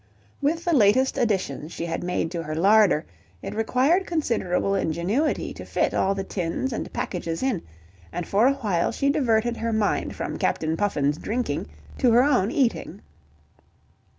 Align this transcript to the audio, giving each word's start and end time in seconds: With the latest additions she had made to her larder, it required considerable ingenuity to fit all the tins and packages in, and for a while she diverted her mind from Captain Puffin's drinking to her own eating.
With 0.41 0.65
the 0.65 0.75
latest 0.75 1.15
additions 1.15 1.71
she 1.71 1.85
had 1.85 2.03
made 2.03 2.31
to 2.31 2.41
her 2.41 2.55
larder, 2.55 3.05
it 3.43 3.53
required 3.53 4.07
considerable 4.07 4.73
ingenuity 4.73 5.53
to 5.53 5.63
fit 5.63 5.93
all 5.93 6.15
the 6.15 6.23
tins 6.23 6.73
and 6.73 6.91
packages 6.91 7.43
in, 7.43 7.61
and 8.11 8.25
for 8.27 8.47
a 8.47 8.53
while 8.55 8.91
she 8.91 9.11
diverted 9.11 9.57
her 9.57 9.71
mind 9.71 10.15
from 10.15 10.39
Captain 10.39 10.75
Puffin's 10.75 11.19
drinking 11.19 11.67
to 11.99 12.11
her 12.13 12.23
own 12.23 12.49
eating. 12.49 13.01